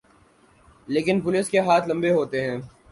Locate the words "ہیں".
2.41-2.57